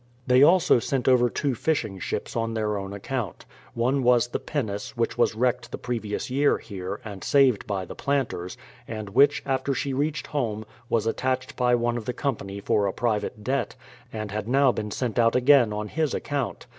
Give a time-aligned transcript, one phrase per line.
[0.25, 3.45] They also sent over tw^o fishing ships on their own ac count.
[3.75, 7.85] One was the pinnace, which was w^recked the pre vious year here, and saved by
[7.85, 12.35] the planters, and which, after she reached home, was attached by one of the com
[12.37, 13.75] pany for a private debt,
[14.11, 16.65] and had now been sent out again on his account.